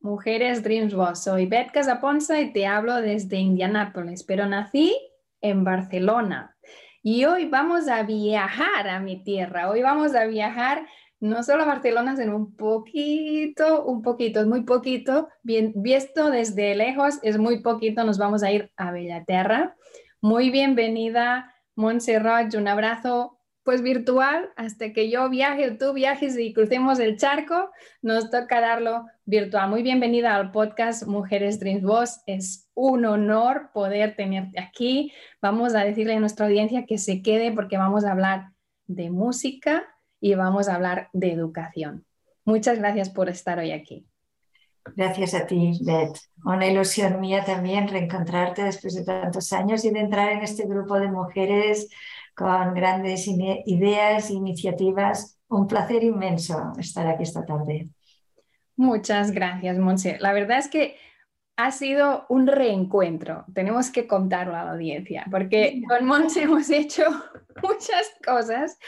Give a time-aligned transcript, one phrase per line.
[0.00, 1.24] Mujeres Dreams Boss.
[1.24, 4.96] Soy Beth Casaponza y te hablo desde Indianápolis, pero nací
[5.40, 6.56] en Barcelona.
[7.02, 9.68] Y hoy vamos a viajar a mi tierra.
[9.68, 10.86] Hoy vamos a viajar
[11.20, 15.28] no solo a Barcelona, sino un poquito, un poquito, es muy poquito.
[15.42, 18.04] Bien, visto desde lejos, es muy poquito.
[18.04, 19.76] Nos vamos a ir a Bellaterra.
[20.20, 22.54] Muy bienvenida, Montserrat.
[22.54, 23.37] Un abrazo
[23.68, 27.68] pues virtual, hasta que yo viaje o tú viajes y crucemos el charco,
[28.00, 29.68] nos toca darlo virtual.
[29.68, 32.22] Muy bienvenida al podcast Mujeres Dreams Boss.
[32.24, 35.12] Es un honor poder tenerte aquí.
[35.42, 38.52] Vamos a decirle a nuestra audiencia que se quede porque vamos a hablar
[38.86, 39.84] de música
[40.18, 42.06] y vamos a hablar de educación.
[42.46, 44.06] Muchas gracias por estar hoy aquí.
[44.96, 46.18] Gracias a ti, Beth.
[46.42, 50.98] Una ilusión mía también reencontrarte después de tantos años y de entrar en este grupo
[50.98, 51.90] de mujeres
[52.38, 55.40] con grandes ideas e iniciativas.
[55.48, 57.88] Un placer inmenso estar aquí esta tarde.
[58.76, 60.18] Muchas gracias, Monse.
[60.20, 60.96] La verdad es que
[61.56, 63.44] ha sido un reencuentro.
[63.52, 67.02] Tenemos que contarlo a la audiencia, porque con Monse hemos hecho
[67.62, 68.78] muchas cosas.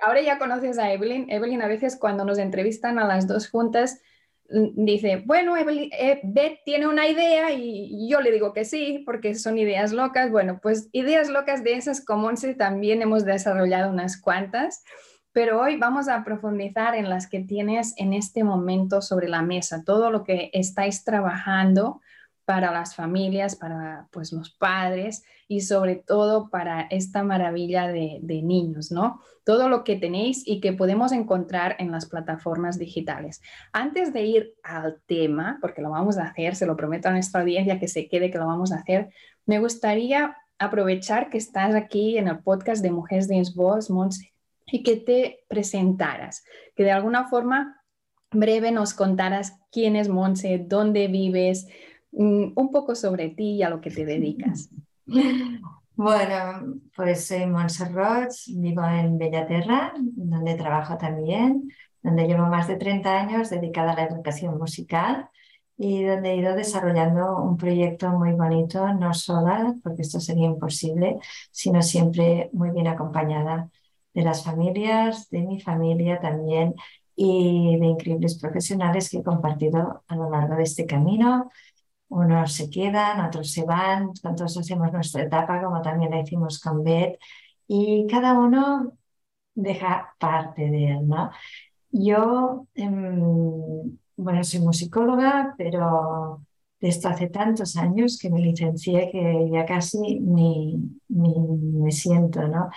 [0.00, 1.30] ahora ya conoces a Evelyn.
[1.30, 4.00] Evelyn a veces cuando nos entrevistan a las dos juntas,
[4.48, 9.58] dice, bueno, eh, Beth tiene una idea y yo le digo que sí, porque son
[9.58, 10.30] ideas locas.
[10.30, 14.84] Bueno, pues ideas locas de esas como también hemos desarrollado unas cuantas,
[15.32, 19.82] pero hoy vamos a profundizar en las que tienes en este momento sobre la mesa,
[19.84, 22.00] todo lo que estáis trabajando
[22.44, 28.90] para las familias, para pues los padres y sobre todo para esta maravilla de, niños,
[28.90, 29.20] ¿no?
[29.44, 33.42] Todo lo que tenéis y que podemos encontrar en las plataformas digitales.
[33.72, 37.40] Antes de ir al tema, porque lo vamos a hacer, se lo prometo a nuestra
[37.40, 39.10] audiencia que se quede que lo vamos a hacer,
[39.46, 44.32] me gustaría aprovechar que estás aquí en el podcast de Mujeres de Voz, Monse,
[44.66, 46.44] y que te presentaras,
[46.74, 47.82] que de alguna forma
[48.30, 51.66] breve nos contaras quién es Monse, dónde vives,
[52.16, 54.70] un poco sobre ti y a lo que te dedicas.
[55.96, 61.70] Bueno, pues soy Montserrat, vivo en Bellaterra, donde trabajo también,
[62.02, 65.28] donde llevo más de 30 años dedicada a la educación musical
[65.76, 71.18] y donde he ido desarrollando un proyecto muy bonito, no sola, porque esto sería imposible,
[71.52, 73.70] sino siempre muy bien acompañada
[74.14, 76.74] de las familias, de mi familia también
[77.14, 81.52] y de increíbles profesionales que he compartido a lo largo de este camino
[82.08, 86.84] unos se quedan, otros se van, todos hacemos nuestra etapa, como también la hicimos con
[86.84, 87.18] Beth,
[87.66, 88.92] y cada uno
[89.54, 91.30] deja parte de él, ¿no?
[91.90, 96.42] Yo, em, bueno, soy musicóloga, pero
[96.80, 100.76] de esto hace tantos años que me licencié que ya casi ni,
[101.08, 102.68] ni me siento, ¿no?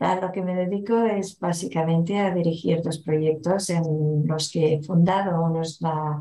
[0.00, 4.82] A lo que me dedico es básicamente a dirigir dos proyectos en los que he
[4.82, 5.42] fundado.
[5.42, 6.20] Uno es la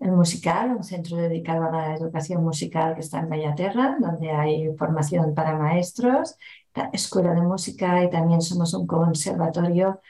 [0.00, 4.74] el musical, un centro dedicado a la educación musical que está en Bellaterra, donde hay
[4.76, 6.36] formación para maestros,
[6.92, 10.00] escuela de música y también somos un conservatorio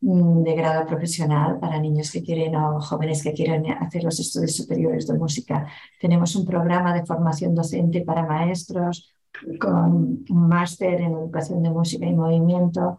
[0.00, 4.54] mm, de grado profesional para niños que quieren o jóvenes que quieren hacer los estudios
[4.56, 5.66] superiores de música.
[6.00, 9.12] Tenemos un programa de formación docente para maestros
[9.58, 12.98] con un máster en educación de música y movimiento.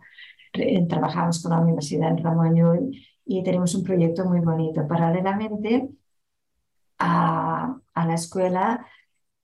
[0.90, 2.92] Trabajamos con la Universidad en Ramón Llull
[3.26, 4.86] y tenemos un proyecto muy bonito.
[4.88, 5.90] Paralelamente,
[7.00, 8.86] a, la escuela,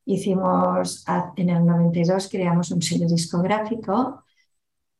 [0.05, 1.05] hicimos,
[1.35, 4.23] en el 92 creamos un sello discográfico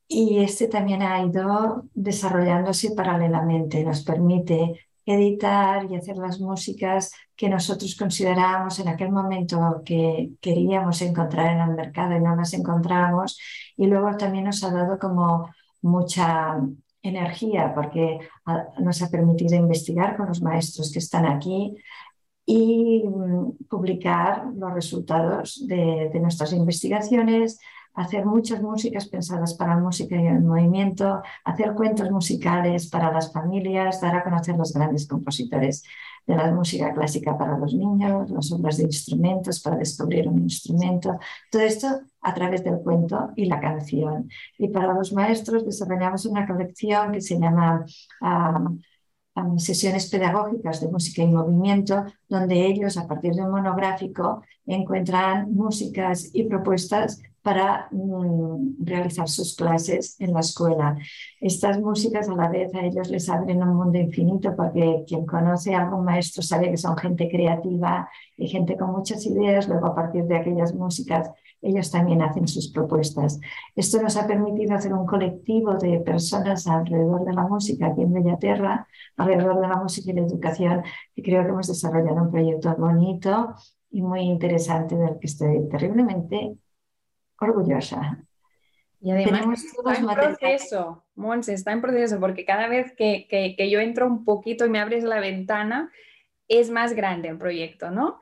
[0.08, 3.84] y este también ha ido desarrollándose paralelamente.
[3.84, 11.02] Nos permite editar y hacer las músicas que nosotros considerábamos en aquel momento que queríamos
[11.02, 13.40] encontrar en el mercado y no las encontramos.
[13.78, 15.50] Y luego también nos ha dado como
[15.82, 16.60] mucha
[17.02, 18.20] energía porque
[18.80, 21.76] nos ha permitido investigar con los maestros que están aquí,
[22.46, 27.60] y mm, publicar los resultados de, de nuestras investigaciones,
[27.94, 34.02] hacer muchas músicas pensadas para música y el movimiento, hacer cuentos musicales para las familias,
[34.02, 35.84] dar a conocer los grandes compositores
[36.26, 41.18] de la música clásica para los niños, las obras de instrumentos para descubrir un instrumento,
[41.52, 41.88] todo esto
[42.22, 44.30] a través del cuento y la canción.
[44.58, 47.86] Y para los maestros desarrollamos una colección que se llama
[49.58, 56.30] sesiones pedagógicas de música y movimiento, donde ellos, a partir de un monográfico, encuentran músicas
[56.34, 60.96] y propuestas para mm, realizar sus clases en la escuela.
[61.40, 65.74] Estas músicas a la vez a ellos les abren un mundo infinito porque quien conoce
[65.74, 69.96] a algún maestro sabe que son gente creativa y gente con muchas ideas, luego a
[69.96, 71.32] partir de aquellas músicas
[71.62, 73.40] ellos también hacen sus propuestas.
[73.76, 78.14] Esto nos ha permitido hacer un colectivo de personas alrededor de la música aquí en
[78.14, 78.88] Bellaterra,
[79.18, 80.84] alrededor de la música y la educación,
[81.16, 83.56] y creo que hemos desarrollado un proyecto bonito
[83.92, 86.56] y muy interesante del que estoy terriblemente
[87.40, 88.24] orgullosa.
[89.02, 93.80] Y además está en proceso, Monse, está en proceso, porque cada vez que, que, yo
[93.80, 95.92] entro un poquito y me abres la ventana,
[96.48, 98.20] es más grande el proyecto, ¿no?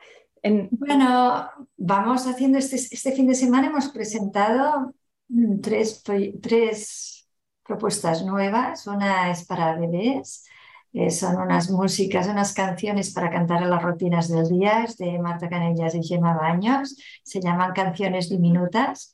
[0.72, 4.94] Bueno, vamos haciendo este, este, fin de semana, hemos presentado
[5.28, 6.04] mm, tres,
[6.42, 7.30] tres
[7.64, 8.88] propuestas nuevas.
[8.88, 10.46] Una es para bebés,
[10.94, 15.20] eh, son unas músicas, unas canciones para cantar a las rutinas del día, es de
[15.20, 19.14] Marta Canellas y Gemma Baños, se llaman canciones diminutas.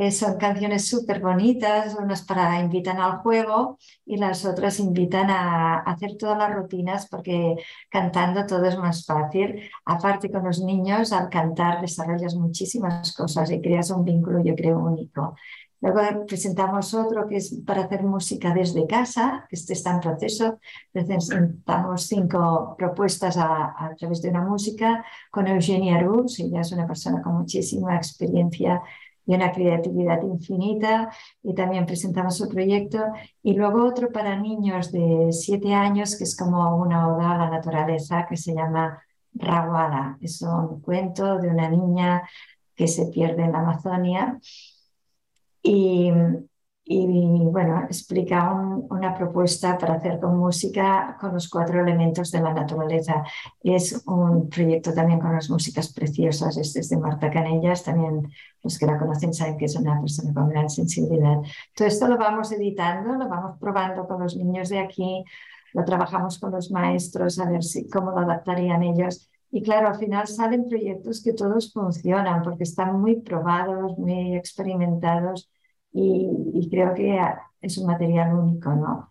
[0.00, 3.76] Eh, son canciones súper bonitas, unas para invitan al juego
[4.06, 7.56] y las otras invitan a, hacer todas las rutinas porque
[7.90, 9.60] cantando todo es más fácil.
[9.84, 14.78] Aparte con los niños, al cantar desarrollas muchísimas cosas y creas un vínculo, yo creo,
[14.78, 15.34] único.
[15.82, 20.60] Luego presentamos otro que es para hacer música desde casa, que este está en proceso.
[20.92, 27.20] Presentamos cinco propuestas a, través de una música con Eugenia Rus, ella es una persona
[27.20, 28.80] con muchísima experiencia
[29.26, 31.10] y una creatividad infinita
[31.42, 32.98] y también presentamos su proyecto
[33.42, 37.50] y luego otro para niños de siete años que es como una oda a la
[37.50, 39.02] naturaleza que se llama
[39.34, 40.18] Rawada.
[40.20, 42.22] Es un cuento de una niña
[42.74, 44.38] que se pierde en la Amazonia
[45.62, 46.10] y
[46.92, 52.52] y bueno, explica una propuesta para hacer con música con los cuatro elementos de la
[52.52, 53.22] naturaleza.
[53.62, 56.56] Es un proyecto también con las músicas preciosas.
[56.56, 58.28] Este es de Marta Canellas, también
[58.64, 61.36] los que la conocen saben que es una persona con gran sensibilidad.
[61.76, 65.24] Todo esto lo vamos editando, lo vamos probando con los niños de aquí,
[65.72, 69.30] lo trabajamos con los maestros a ver si, cómo lo adaptarían ellos.
[69.52, 75.48] Y claro, al final salen proyectos que todos funcionan porque están muy probados, muy experimentados
[75.92, 77.18] y, creo que
[77.60, 79.08] es un material único, ¿no?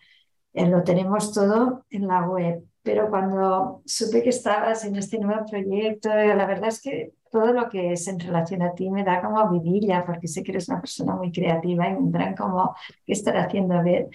[0.53, 5.45] Eh, lo tenemos todo en la web, pero cuando supe que estabas en este nuevo
[5.45, 9.21] proyecto, la verdad es que todo lo que es en relación a ti me da
[9.21, 13.37] como vidilla, porque sé que eres una persona muy creativa y vendrán como qué estar
[13.37, 14.09] haciendo a ver.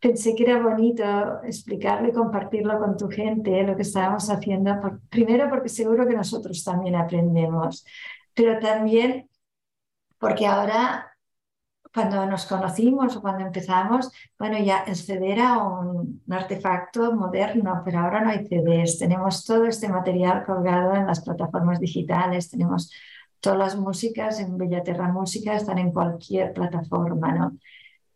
[0.00, 1.04] Pensé que era bonito
[1.42, 4.80] explicarlo y compartirlo con tu gente, lo que estábamos haciendo,
[5.10, 7.84] primero porque seguro que nosotros también aprendemos,
[8.32, 9.28] pero también
[10.18, 11.12] porque ahora
[11.98, 17.98] cuando nos conocimos o cuando empezamos, bueno, ya el CD era un, artefacto moderno, pero
[17.98, 19.00] ahora no hay CDs.
[19.00, 22.92] Tenemos todo este material colgado en las plataformas digitales, tenemos
[23.40, 27.58] todas las músicas en Bellaterra Música, están en cualquier plataforma, ¿no?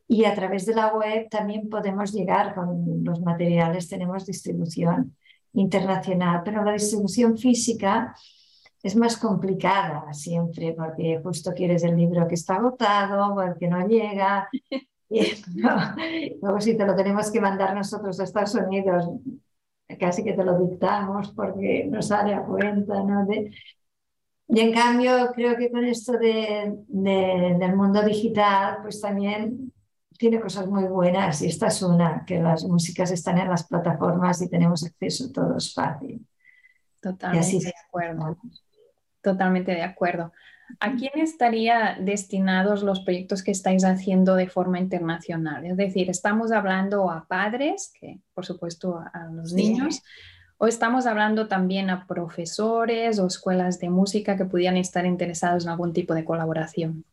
[0.06, 5.16] Y a través de la web también podemos llegar con los materiales, tenemos distribución
[5.54, 8.14] internacional, pero la distribución física
[8.82, 13.68] es más complicada siempre porque justo quieres el libro que está agotado o el que
[13.68, 14.48] no llega.
[15.14, 15.44] Y,
[16.40, 19.10] Luego si te lo tenemos que mandar nosotros a Estados Unidos,
[20.00, 23.02] casi que te lo dictamos porque no sale a cuenta.
[23.02, 23.26] ¿no?
[24.48, 29.72] Y en cambio creo que con esto de, del mundo digital, pues también
[30.16, 34.40] tiene cosas muy buenas y esta es una, que las músicas están en las plataformas
[34.40, 36.26] y tenemos acceso todos fácil.
[37.00, 38.38] Totalmente de acuerdo.
[39.22, 40.32] Totalmente de acuerdo.
[40.80, 45.64] ¿A quién estarían destinados los proyectos que estáis haciendo de forma internacional?
[45.66, 50.02] Es decir, ¿estamos hablando a padres, que por supuesto a los niños,
[50.58, 55.70] o estamos hablando también a profesores o escuelas de música que pudieran estar interesados en
[55.70, 57.04] algún tipo de colaboración?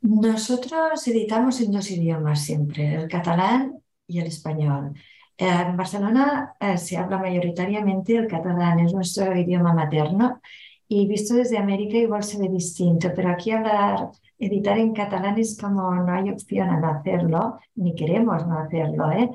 [0.00, 4.94] Nosotros editamos en dos idiomas siempre, el catalán y el español.
[5.36, 10.40] En Barcelona eh, se habla mayoritariamente el catalán, es nuestro idioma materno
[10.88, 15.58] y visto desde América igual se ve distinto, pero aquí hablar, editar en catalán es
[15.60, 19.30] como no hay opción a no hacerlo, ni queremos no hacerlo, ¿eh?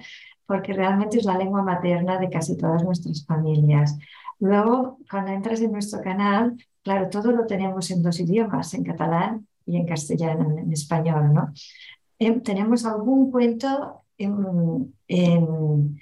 [0.48, 3.98] porque realmente es la lengua materna de casi todas nuestras familias.
[4.40, 9.48] Luego, cuando entras en nuestro canal, claro, todo lo tenemos en dos idiomas, en catalán
[9.66, 11.54] y en castellano, en, español, ¿no?
[12.20, 16.00] Em, tenemos algún cuento en, en,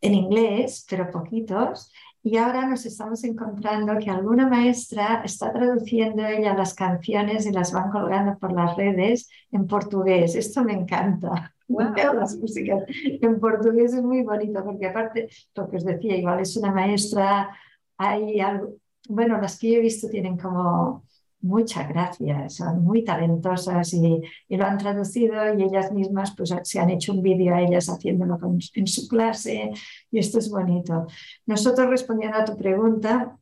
[0.00, 1.90] en inglés, pero poquitos,
[2.26, 7.70] y ahora nos estamos encontrando que alguna maestra está traduciendo ella las canciones y las
[7.70, 10.34] van colgando por las redes en portugués.
[10.34, 11.54] Esto me encanta.
[11.68, 16.56] Las músicas en portugués es muy bonito porque aparte, lo que os decía, igual es
[16.58, 17.50] una maestra,
[17.96, 18.74] hay algo,
[19.08, 21.04] bueno, las que yo he visto tienen como
[21.44, 26.90] mucha gracia, son muy talentosas y, lo han traducido y ellas mismas pues se han
[26.90, 28.38] hecho un vídeo a ellas haciéndolo
[28.74, 29.70] en su clase
[30.10, 31.06] y esto es bonito.
[31.46, 33.38] Nosotros respondiendo a tu pregunta,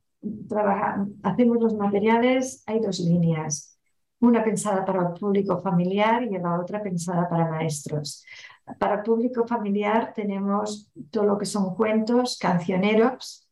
[1.22, 3.78] hacemos los materiales, hay dos líneas,
[4.20, 8.24] una pensada para el público familiar y la otra pensada para maestros.
[8.78, 13.48] Para el público familiar tenemos todo lo que son cuentos, cancioneros,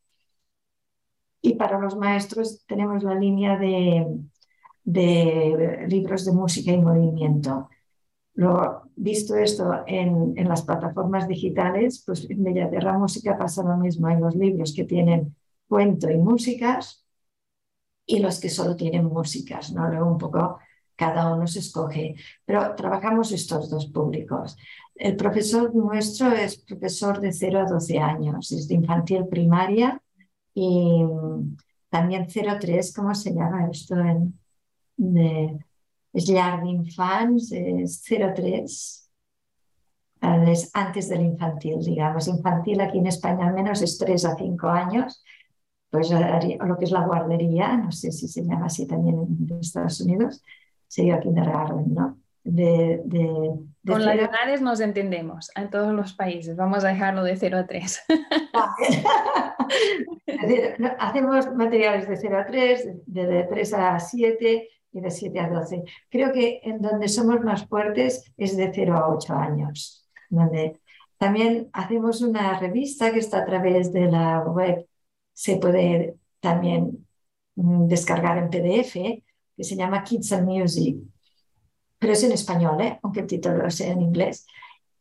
[1.43, 4.07] y para los maestros tenemos la línea de
[4.93, 7.69] de libros de música y movimiento.
[8.35, 14.07] Lo, visto esto en, en, las plataformas digitales, pues en Bellaterra Música pasa lo mismo.
[14.07, 15.35] Hay los libros que tienen
[15.69, 17.05] cuento y músicas
[18.07, 19.89] y los que solo tienen músicas, ¿no?
[19.89, 20.59] Luego un poco
[20.97, 24.57] cada uno se escoge, pero trabajamos estos dos públicos.
[24.95, 30.03] El profesor nuestro es profesor de 0 a 12 años, es de infantil primaria
[30.53, 31.03] y
[31.89, 34.40] también 0 a 3, ¿cómo se llama esto en,
[35.01, 35.59] de
[36.13, 39.09] llar d'infants, es 0-3,
[40.47, 42.29] es antes del infantil, digamos.
[42.29, 45.25] Infantil aquí en España al menos es 3 a 5 años,
[45.89, 50.01] pues lo que es la guardería, no sé si se llama así también en Estados
[50.01, 50.45] Unidos,
[50.87, 52.19] sería kindergarten, ¿no?
[52.43, 53.51] De, de,
[53.87, 56.57] Con las edades nos entendemos en todos los países.
[56.57, 58.03] Vamos a dejarlo de 0 a 3.
[60.99, 65.49] hacemos materiales de 0 a 3, de, de 3 a 7 y de 7 a
[65.49, 65.85] 12.
[66.09, 70.09] Creo que en donde somos más fuertes es de 0 a 8 años.
[70.29, 70.81] Donde
[71.19, 74.87] también hacemos una revista que está a través de la web,
[75.33, 77.07] se puede también
[77.57, 78.95] mm, descargar en PDF,
[79.57, 80.97] que se llama Kids and Music,
[81.99, 82.99] pero es en español, ¿eh?
[83.03, 84.47] aunque el título sea en inglés.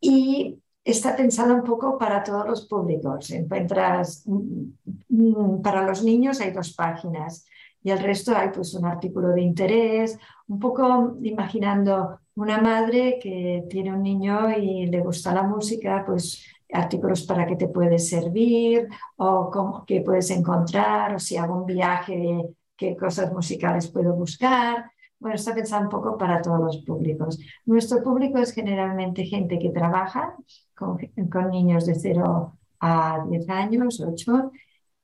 [0.01, 3.31] Y está pensado un poco para todos los públicos.
[3.31, 4.63] Encuentras, mm,
[5.09, 7.45] mm, para los niños hay dos páginas
[7.81, 13.65] y el resto hay pues un artículo de interés, un poco imaginando una madre que
[13.69, 18.87] tiene un niño y le gusta la música, pues artículos para qué te puede servir
[19.17, 22.45] o cómo, qué puedes encontrar o si hago un viaje,
[22.75, 24.91] qué cosas musicales puedo buscar.
[25.19, 27.39] Bueno, está pensado un poco para todos los públicos.
[27.65, 30.35] Nuestro público es generalmente gente que trabaja
[30.75, 30.97] con,
[31.29, 34.51] con niños de 0 a 10 años, 8,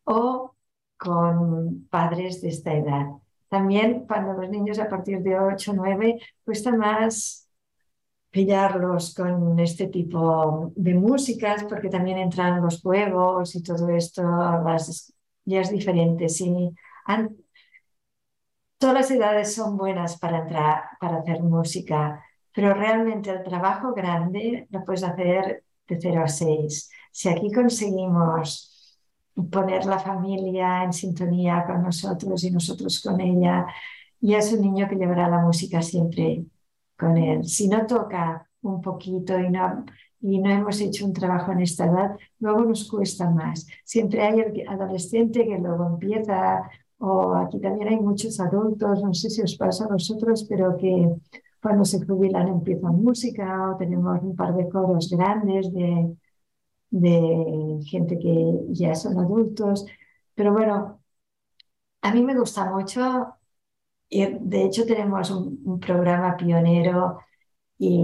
[0.06, 0.55] o
[1.06, 3.06] con padres de esta edad.
[3.50, 7.48] También cuando los niños a partir de 8 o 9 cuesta más
[8.32, 14.24] pillarlos con este tipo de músicas porque también entran los juegos y todo esto
[15.46, 16.28] ya es diferente.
[16.28, 16.70] Sí,
[18.78, 22.22] todas las edades son buenas para entrar, para hacer música,
[22.54, 26.90] pero realmente el trabajo grande lo puedes hacer de 0 a 6.
[27.12, 28.75] Si aquí conseguimos
[29.52, 33.68] poner la familia en sintonía con nosotros y nosotros con ella.
[34.22, 36.46] Y es un niño que llevará la música siempre
[36.98, 37.44] con él.
[37.46, 39.86] Si no toca un poquito y no,
[40.22, 43.68] y no hemos hecho un trabajo en esta edad, luego nos cuesta más.
[43.84, 49.30] Siempre hay el adolescente que luego empieza, o aquí también hay muchos adultos, no sé
[49.30, 51.14] si os pasa a vosotros, pero que
[51.62, 56.16] cuando se jubilan empiezan música o tenemos un par de coros grandes de
[56.96, 59.86] de gente que ya son adultos.
[60.34, 61.02] Pero bueno,
[62.02, 63.36] a mí me gusta mucho
[64.10, 67.20] y de hecho tenemos un, programa pionero
[67.78, 68.02] y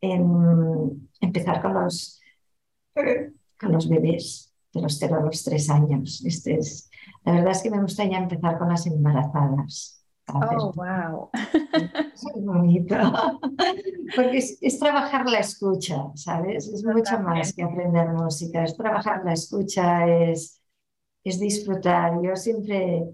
[0.00, 2.20] en empezar con los,
[2.94, 6.24] con los bebés de los 0 a los 3 años.
[6.24, 6.90] Este es,
[7.24, 10.03] la verdad es que me gusta ya empezar con las embarazadas.
[10.28, 11.30] Oh, wow.
[11.34, 12.96] Es bonito.
[14.16, 16.68] Porque es, trabajar la escucha, ¿sabes?
[16.68, 18.64] Es mucho más que aprender música.
[18.64, 20.62] Es trabajar la escucha, es,
[21.24, 22.22] es disfrutar.
[22.22, 23.04] Yo siempre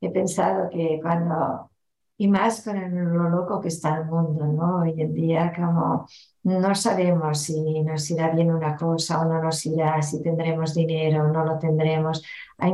[0.00, 1.70] he pensado que cuando,
[2.18, 2.76] y más con
[3.14, 4.82] lo loco que está el mundo, ¿no?
[4.82, 6.06] Hoy en día, como
[6.42, 11.24] no sabemos si nos irá bien una cosa o no nos irá, si tendremos dinero
[11.24, 12.22] o no lo tendremos.
[12.58, 12.72] Hay,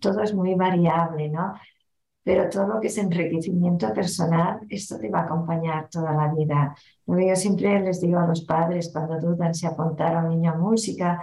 [0.00, 1.54] todo es muy variable, ¿no?
[2.24, 6.74] Pero todo lo que es enriquecimiento personal, esto te va a acompañar toda la vida.
[7.06, 10.56] Yo siempre les digo a los padres cuando dudan si apuntar a un niño a
[10.56, 11.20] música,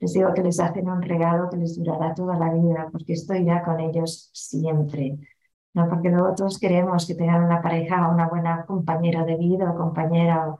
[0.00, 3.34] les digo que les hacen un regalo que les durará toda la vida, porque esto
[3.34, 5.18] irá con ellos siempre.
[5.74, 5.88] ¿no?
[5.88, 9.76] Porque luego todos queremos que tengan una pareja o una buena compañera de vida o
[9.76, 10.56] compañera,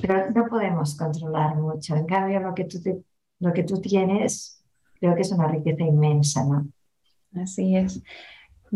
[0.00, 1.96] pero no podemos controlar mucho.
[1.96, 2.78] En cambio, lo que tú,
[3.40, 4.62] lo que tú tienes,
[5.00, 6.44] creo que es una riqueza inmensa.
[6.44, 6.68] ¿no?
[7.40, 8.02] Así es.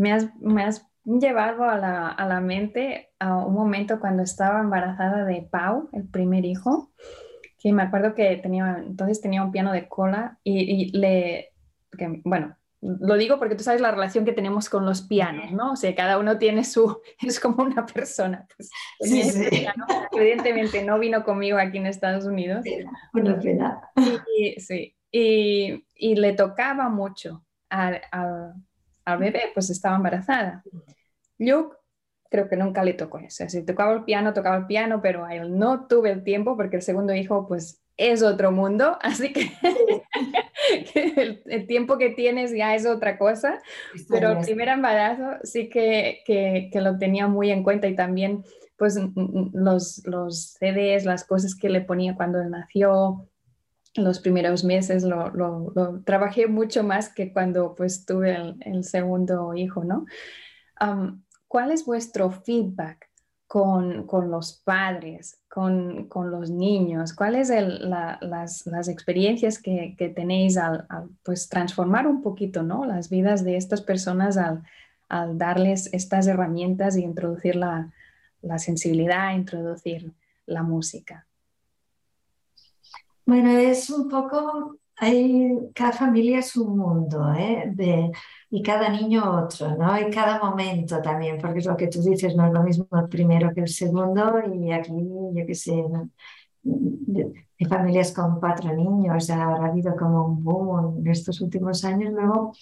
[0.00, 4.60] Me has, me has llevado a la, a la mente a un momento cuando estaba
[4.60, 6.92] embarazada de Pau, el primer hijo
[7.60, 11.52] que me acuerdo que tenía, entonces tenía un piano de cola y, le,
[12.24, 15.72] bueno, lo digo porque tú sabes la relación que tenemos con los pianos, ¿no?
[15.72, 18.46] O sea, cada uno tiene su, es como una persona.
[18.56, 19.66] Pues, sí, sí.
[20.12, 22.64] evidentemente no vino conmigo aquí en Estados Unidos.
[23.12, 23.82] Una pena.
[24.38, 28.54] Y, sí, y, y, le tocaba mucho al, al,
[29.04, 30.62] al, bebé, pues estaba embarazada.
[31.38, 31.72] Yo
[32.30, 33.48] creo que nunca le tocó eso.
[33.48, 36.76] Si tocaba el piano, tocaba el piano, pero a él no tuve el tiempo porque
[36.76, 39.52] el segundo hijo, pues, es otro mundo, así que
[41.44, 43.60] el, tiempo que tienes ya es otra cosa,
[44.08, 48.42] pero el primer embarazo sí que, que, que, lo tenía muy en cuenta y también
[48.78, 48.98] pues
[49.52, 53.28] los, los CDs, las cosas que le ponía cuando él nació,
[53.94, 60.06] los primeros meses lo, trabajé mucho más que cuando pues tuve el, segundo hijo, ¿no?
[61.48, 63.10] ¿Cuál es vuestro feedback
[63.48, 67.12] con, con los padres, con, con, los niños?
[67.12, 70.86] ¿Cuáles son las, las, experiencias que, que tenéis al,
[71.24, 72.84] pues, transformar un poquito ¿no?
[72.84, 74.62] las vidas de estas personas al,
[75.08, 77.90] al darles estas herramientas y introducir la,
[78.42, 80.12] la sensibilidad, introducir
[80.46, 81.26] la música?
[83.26, 87.70] Bueno, es un poco, hay, cada familia es un mundo, ¿eh?
[87.74, 88.10] de,
[88.50, 89.98] y cada niño otro, ¿no?
[89.98, 93.08] Y cada momento también, porque es lo que tú dices, no es lo mismo el
[93.08, 95.84] primero que el segundo y aquí, yo qué sé,
[97.58, 102.52] hay familias con cuatro niños, ha habido como un boom en estos últimos años, luego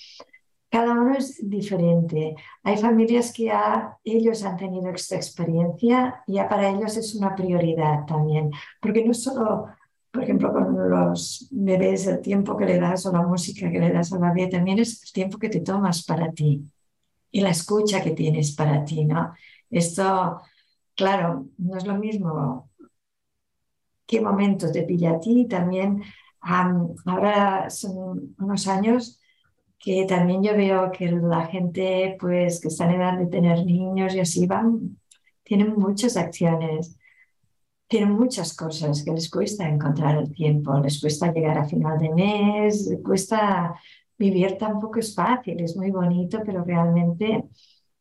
[0.71, 2.35] cada uno es diferente.
[2.63, 7.35] Hay familias que ya ellos han tenido esta experiencia y ya para ellos es una
[7.35, 9.67] prioridad también, porque no solo
[10.19, 13.93] por ejemplo, con los bebés, el tiempo que le das o la música que le
[13.93, 16.65] das a la bebé, también es el tiempo que te tomas para ti
[17.31, 19.33] y la escucha que tienes para ti, ¿no?
[19.71, 20.41] Esto,
[20.97, 22.69] claro, no es lo mismo
[24.09, 26.03] qué momento te pilla a ti, también
[26.41, 29.21] ahora son unos años
[29.79, 34.17] que también yo veo que la gente pues que está en edad de tener niños
[34.17, 34.99] y así van,
[35.45, 36.98] tienen muchas acciones
[37.89, 42.11] tienen muchas cosas que les cuesta encontrar el tiempo, les cuesta llegar a final de
[42.11, 43.75] mes, cuesta
[44.19, 47.45] vivir tampoco es fácil, es muy bonito, pero realmente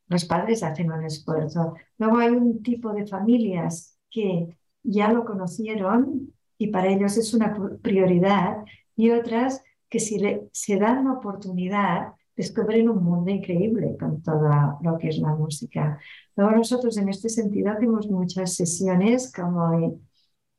[0.07, 1.75] los padres hacen un esfuerzo.
[1.97, 7.55] Luego hay un tipo de familias que ya lo conocieron y para ellos es una
[7.81, 10.19] prioridad y otras que si
[10.51, 15.99] se dan la oportunidad descubren un mundo increíble con todo lo que es la música.
[16.37, 19.99] Luego nosotros en este sentido hacemos muchas sesiones como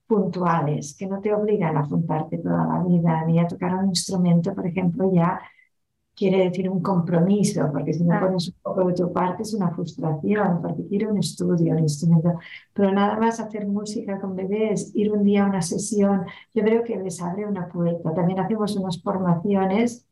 [0.07, 4.55] puntuales, que no te obligan a juntarte toda la vida, ni a tocar un instrumento,
[4.55, 5.41] por ejemplo, ya
[6.17, 9.71] quiere decir un compromiso, porque si no pones un poco de tu parte es una
[9.71, 12.33] frustración, porque quiere un estudio, un instrumento.
[12.73, 16.83] Pero nada más hacer música con bebés, ir un día a una sesión, yo creo
[16.83, 18.13] que les abre una puerta.
[18.15, 20.08] También hacemos unas formaciones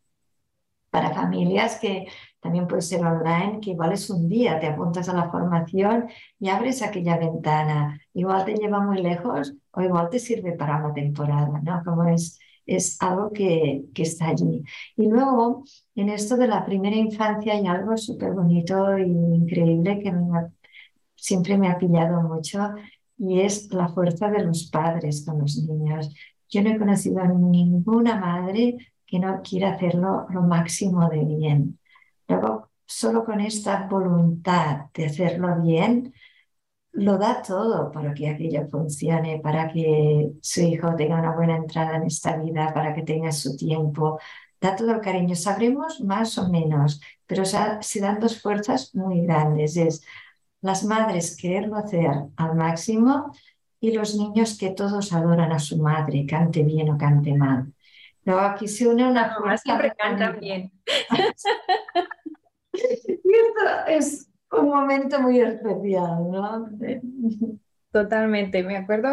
[0.96, 2.06] para familias que
[2.40, 6.06] también puede ser online, que igual es un día, te apuntas a la formación
[6.38, 8.00] y abres aquella ventana.
[8.14, 11.82] Igual te lleva muy lejos o igual te sirve para una temporada, ¿no?
[11.84, 14.62] Como es, es algo que, que está allí.
[14.96, 20.14] Y luego, en esto de la primera infancia hay algo súper bonito e increíble que
[21.14, 22.70] siempre me ha pillado mucho
[23.18, 26.08] y es la fuerza de los padres con los niños.
[26.48, 31.78] Yo no he conocido a ninguna madre que no quiere hacerlo lo máximo de bien.
[32.28, 36.12] Luego, solo con esta voluntad de hacerlo bien,
[36.92, 41.96] lo da todo para que aquello funcione, para que su hijo tenga una buena entrada
[41.96, 44.18] en esta vida, para que tenga su tiempo.
[44.60, 45.34] Da todo el cariño.
[45.36, 49.76] Sabremos más o menos, pero se dan dos fuerzas muy grandes.
[49.76, 50.02] Es
[50.62, 53.32] las madres quererlo hacer al máximo
[53.80, 57.72] y los niños que todos adoran a su madre, cante bien o cante mal.
[58.26, 59.56] No, aquí se une una forma.
[59.56, 60.72] Siempre cantan bien.
[62.72, 66.68] y esto es un momento muy especial, ¿no?
[67.92, 68.64] Totalmente.
[68.64, 69.08] Me acuerdo,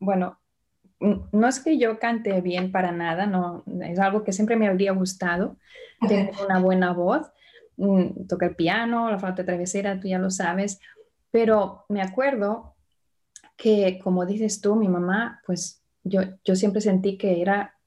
[0.00, 0.40] bueno,
[1.00, 4.92] no es que yo cante bien para nada, no, es algo que siempre me habría
[4.92, 5.58] gustado,
[6.08, 7.30] tener una buena voz,
[7.76, 10.80] mm, tocar piano, la flauta travesera, tú ya lo sabes,
[11.30, 12.74] pero me acuerdo
[13.56, 17.77] que, como dices tú, mi mamá, pues yo, yo siempre sentí que era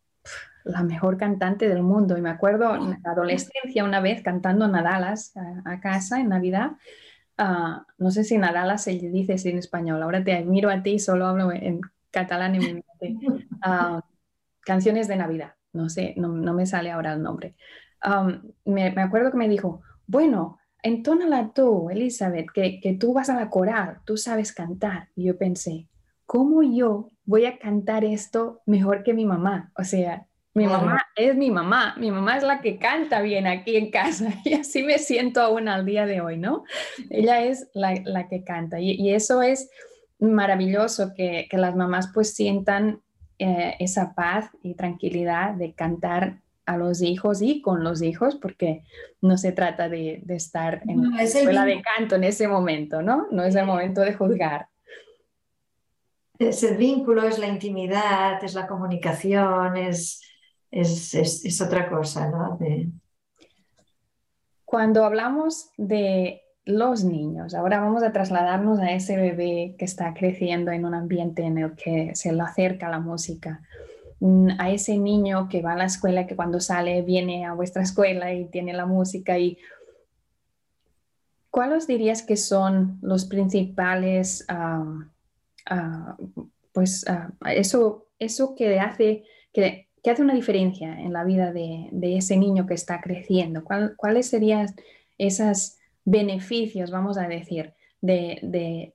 [0.63, 2.17] la mejor cantante del mundo.
[2.17, 5.33] Y me acuerdo en la adolescencia una vez cantando Nadalas
[5.65, 6.71] a, casa en Navidad.
[7.37, 10.01] Ah, no sé si Nadalas se dice en español.
[10.03, 12.85] Ahora te admiro a ti, solo hablo en catalán en mente.
[13.63, 14.03] Ah,
[14.61, 15.53] canciones de Navidad.
[15.73, 17.55] No sé, no, me sale ahora el nombre.
[18.65, 23.35] me, me, acuerdo que me dijo, bueno, entónala tú, Elizabeth, que, que tú vas a
[23.35, 25.09] la coral, tú sabes cantar.
[25.15, 25.87] Y yo pensé,
[26.25, 29.71] ¿cómo yo voy a cantar esto mejor que mi mamá?
[29.77, 33.77] O sea, mi mamá es mi mamá, mi mamá es la que canta bien aquí
[33.77, 36.65] en casa y así me siento aún al día de hoy, ¿no?
[37.09, 39.69] Ella es la, la que canta y, eso es
[40.19, 43.01] maravilloso que, que las mamás pues sientan
[43.39, 48.83] eh, esa paz y tranquilidad de cantar a los hijos y con los hijos, porque
[49.19, 53.27] no se trata de, de estar en la escuela de canto en ese momento, ¿no?
[53.31, 54.67] No es el momento de juzgar.
[56.37, 60.21] Es el vínculo, es la intimidad, es la comunicación, es,
[60.71, 62.57] es, otra cosa, ¿no?
[64.65, 70.71] Cuando hablamos de los niños, ahora vamos a trasladarnos a ese bebé que está creciendo
[70.71, 73.61] en un ambiente en el que se le acerca la música,
[74.19, 77.81] mm, a ese niño que va a la escuela, que cuando sale viene a vuestra
[77.81, 79.57] escuela y tiene la música y
[81.49, 85.09] ¿cuáles dirías que son los principales, ah,
[85.69, 86.15] ah,
[86.71, 91.89] pues ah, eso, eso que hace que ¿Qué hace una diferencia en la vida de,
[92.01, 93.63] ese niño que está creciendo?
[93.63, 94.67] ¿Cuáles serían
[95.17, 98.91] esos beneficios, vamos a decir, de,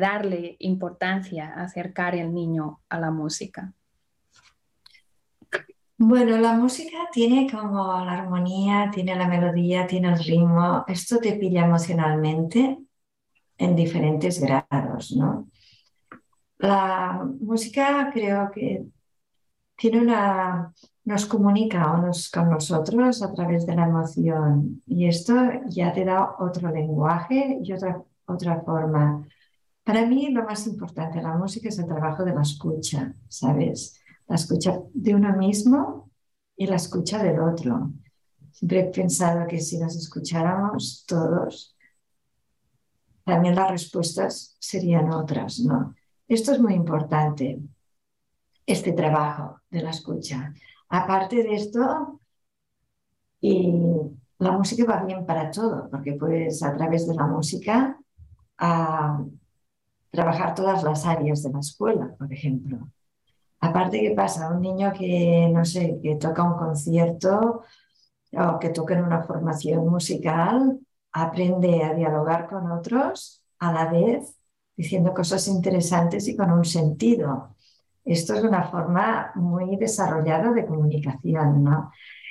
[0.00, 3.74] darle importancia, acercar el niño a la música?
[5.98, 10.84] Bueno, la música tiene como la armonía, tiene la melodía, tiene el ritmo.
[10.88, 12.78] Esto te pilla emocionalmente
[13.58, 15.48] en diferentes grados, ¿no?
[16.58, 18.84] La música creo que
[19.76, 20.72] tiene una,
[21.04, 25.34] nos comunica con nosotros a través de la emoción y esto
[25.66, 29.26] ya te da otro lenguaje y otra, otra forma.
[29.84, 34.00] Para mí lo más importante de la música es el trabajo de la escucha, ¿sabes?
[34.26, 36.10] La escucha de uno mismo
[36.56, 37.92] y la escucha del otro.
[38.50, 41.76] Siempre he pensado que si nos escucháramos todos,
[43.24, 45.94] también las respuestas serían otras, ¿no?
[46.26, 47.60] Esto es muy importante
[48.66, 50.52] este trabajo de la escucha.
[50.88, 52.20] Aparte de esto,
[53.40, 53.72] y
[54.38, 57.98] la música va bien para todo, porque puedes a través de la música
[60.10, 62.78] trabajar todas las áreas de la escuela, por ejemplo.
[63.60, 64.50] Aparte, ¿qué pasa?
[64.50, 67.62] Un niño que, no sé, que toca un concierto
[68.32, 70.78] o que toca en una formación musical,
[71.12, 74.36] aprende a dialogar con otros a la vez,
[74.76, 77.55] diciendo cosas interesantes y con un sentido.
[78.06, 81.90] Esto es una forma muy desarrollada de comunicación, ¿no?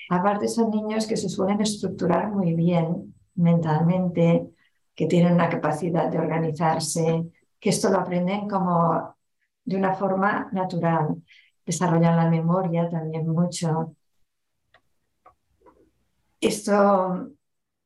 [0.09, 4.47] Aparte son niños que se suelen estructurar muy bien mentalmente,
[4.95, 9.17] que tienen una capacidad de organizarse, que esto lo aprenden como
[9.65, 11.21] de una forma natural.
[11.65, 13.95] Desarrollan la memoria también mucho.
[16.39, 17.31] Esto,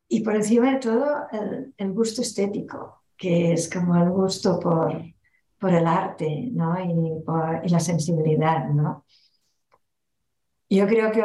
[0.07, 4.93] y por encima de todo, el, el gusto estético, que es como el gusto por,
[5.59, 6.79] por el arte ¿no?
[6.79, 8.69] y, por, la sensibilidad.
[8.69, 9.05] ¿no?
[10.69, 11.23] Yo creo que,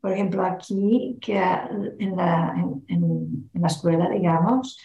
[0.00, 2.54] por ejemplo, aquí, que en la,
[2.88, 4.78] en, la escuela, digamos,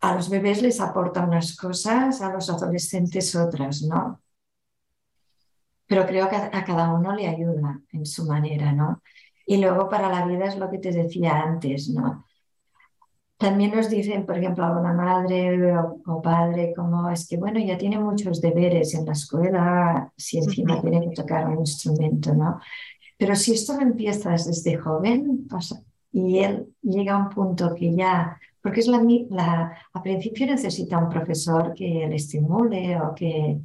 [0.00, 4.22] a los bebés les aporta unas cosas, a los adolescentes otras, ¿no?
[5.86, 9.02] Pero creo que a, cada uno le ayuda en su manera, ¿no?
[9.46, 12.24] Y luego para la vida es lo que te decía antes, ¿no?
[13.40, 15.74] También nos dicen, por ejemplo, alguna madre
[16.06, 20.78] o, padre, como es que, bueno, ya tiene muchos deberes en la escuela, si encima
[20.82, 22.60] tiene que tocar un instrumento, ¿no?
[23.16, 27.94] Pero si esto lo empiezas desde joven pasa, y él llega a un punto que
[27.94, 33.58] ya, porque es la, la, a principio necesita un profesor que le estimule o que,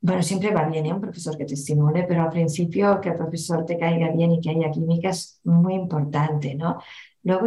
[0.00, 0.92] bueno, siempre va bien ¿eh?
[0.92, 4.40] un profesor que te estimule, pero al principio que el profesor te caiga bien y
[4.40, 6.78] que haya química es muy importante, ¿no?
[7.22, 7.46] Luego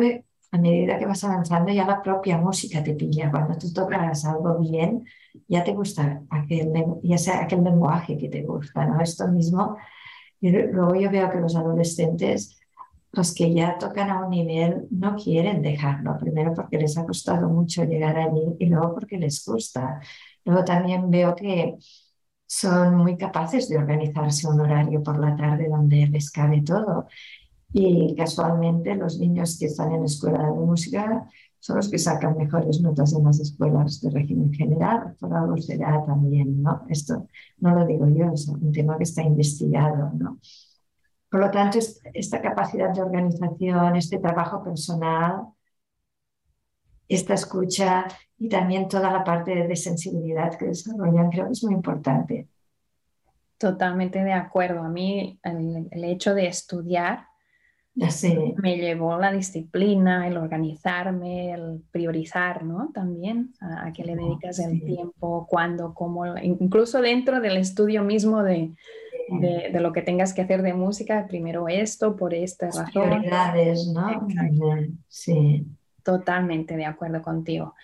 [0.52, 3.30] a medida que vas avanzando ya la propia música te pilla.
[3.32, 5.06] Cuando tú tocas algo bien,
[5.48, 6.72] ya te gusta aquel,
[7.04, 9.00] ya sea aquel lenguaje que te gusta, ¿no?
[9.02, 9.78] Esto mismo.
[10.42, 12.60] Y luego yo veo que los adolescentes,
[13.12, 16.18] los que ya tocan a un nivel, no quieren dejarlo.
[16.20, 20.00] Primero porque les ha costado mucho llegar allí y luego porque les gusta.
[20.46, 21.76] Luego también veo que
[22.48, 27.08] son muy capaces de organizarse un horario por la tarde donde les cabe todo
[27.72, 31.28] y casualmente los niños que están en escuela de música
[31.60, 36.04] son los que sacan mejores notas en las escuelas de régimen general, por algo será
[36.06, 36.86] también, ¿no?
[36.90, 37.28] Esto
[37.58, 40.40] no lo digo yo, es un tema que está investigado, ¿no?
[41.30, 41.78] Por lo tanto,
[42.14, 45.44] esta capacidad de organización, este trabajo personal,
[47.08, 51.74] esta escucha y también toda la parte de sensibilidad que desarrollan, creo que es muy
[51.74, 52.48] importante.
[53.58, 54.82] Totalmente de acuerdo.
[54.82, 57.26] A mí el, hecho de estudiar
[58.58, 62.92] me llevó la disciplina, el organizarme, el priorizar, ¿no?
[62.94, 68.72] También a, qué le dedicas el tiempo, cuándo, cómo, incluso dentro del estudio mismo de,
[69.30, 73.10] de, de, lo que tengas que hacer de música, primero esto, por esta razón.
[73.10, 74.28] Prioridades, ¿no?
[75.08, 75.66] Sí.
[76.04, 77.76] Totalmente de acuerdo contigo.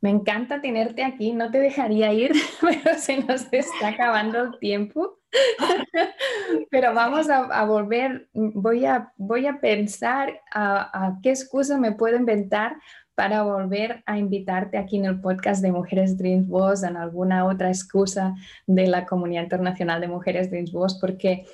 [0.00, 5.18] Me encanta tenerte aquí, no te dejaría ir, pero se nos está acabando el tiempo.
[6.70, 12.76] pero vamos a, volver, voy a, voy a pensar a, qué excusa me puedo inventar
[13.14, 17.68] para volver a invitarte aquí en el podcast de Mujeres Dreams Voice, en alguna otra
[17.68, 18.34] excusa
[18.66, 21.46] de la Comunidad Internacional de Mujeres Dreams Voice, porque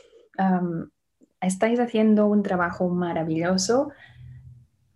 [1.40, 3.92] estáis haciendo un trabajo maravilloso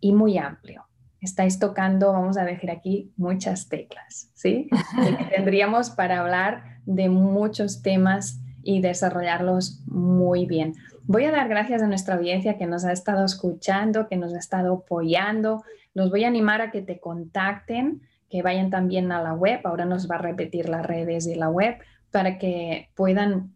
[0.01, 0.87] y muy amplio
[1.27, 4.69] estáis tocando, vamos a decir aquí, muchas teclas, ¿sí?
[5.35, 10.75] tendríamos para hablar de muchos temas y desarrollarlos muy bien.
[11.05, 14.39] Voy a dar gracias a nuestra audiencia que nos ha estado escuchando, que nos ha
[14.39, 15.63] estado apoyando.
[15.95, 19.61] Los voy a animar a que te contacten, que vayan también a la web.
[19.63, 21.77] Ahora nos va a repetir las redes de la web
[22.11, 23.53] para que puedan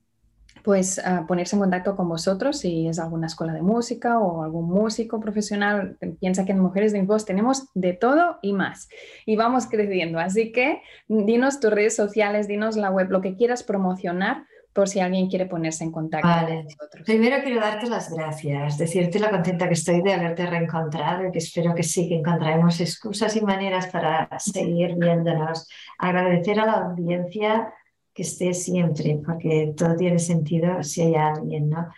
[0.62, 5.18] pues ponerse en contacto con vosotros si es alguna escuela de música o algún músico
[5.18, 5.96] profesional.
[6.20, 8.88] Piensa que en Mujeres de Voz tenemos de todo y más.
[9.26, 10.20] Y vamos creciendo.
[10.20, 15.00] Así que dinos tus redes sociales, dinos la web, lo que quieras promocionar por si
[15.00, 17.04] alguien quiere ponerse en contacto con nosotros.
[17.04, 21.38] Primero quiero darte las gracias, decirte lo contenta que estoy de haberte reencontrado y que
[21.38, 25.68] espero que sí, que encontraremos excusas y maneras para seguir viéndonos.
[25.98, 27.72] Agradecer a la audiencia
[28.14, 31.88] que esté siempre, porque todo tiene sentido si hay alguien, ¿no?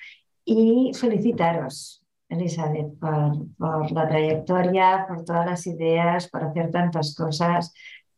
[0.44, 7.72] Y felicitaros, Elizabeth, por, la trayectoria, por todas las ideas, por hacer tantas cosas.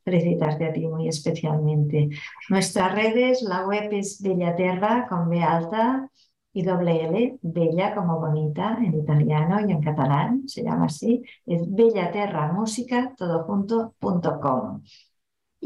[0.05, 2.11] Felicitarte a ti muy especialmente.
[2.49, 6.11] Nuestras redes, la web es Bellaterra con B alta
[6.53, 11.63] y doble L, Bella como bonita en italiano y en catalán, se llama así, es
[13.47, 14.83] junto.com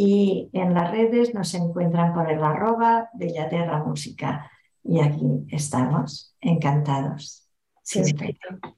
[0.00, 4.48] y en las redes nos encuentran por el arroba Bellaterra Música.
[4.84, 7.47] Y aquí estamos, encantados.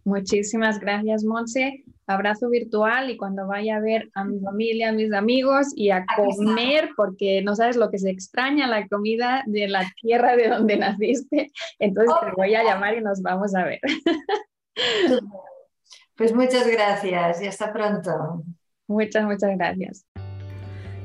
[0.05, 1.85] Muchísimas gracias, Monse.
[2.07, 6.05] Abrazo virtual y cuando vaya a ver a mi familia, a mis amigos y a
[6.16, 10.77] comer, porque no sabes lo que se extraña la comida de la tierra de donde
[10.79, 11.51] naciste.
[11.79, 13.81] Entonces te voy a llamar y nos vamos a ver.
[16.16, 18.44] Pues muchas gracias y hasta pronto.
[18.87, 20.05] Muchas, muchas gracias.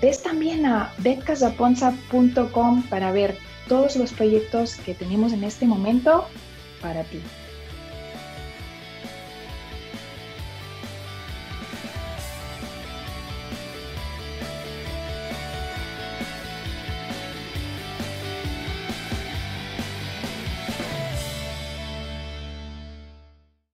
[0.00, 6.26] Ves también a betcasaponza.com para ver todos los proyectos que tenemos en este momento
[6.80, 7.20] para ti.